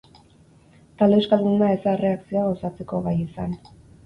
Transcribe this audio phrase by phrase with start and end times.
[1.01, 3.57] Talde euskalduna ez da erreakzioa gauzatzeko gai izan.